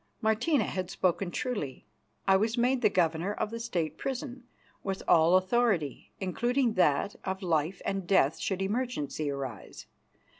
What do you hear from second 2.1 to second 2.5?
I